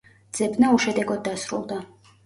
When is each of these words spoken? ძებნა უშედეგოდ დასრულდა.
ძებნა 0.37 0.71
უშედეგოდ 0.79 1.25
დასრულდა. 1.31 1.83